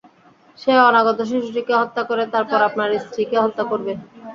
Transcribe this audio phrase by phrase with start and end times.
[0.59, 3.93] সে অনাগত শিশুটিকে হত্যা করে তারপর আপনার স্ত্রীকে হত্যা করবে!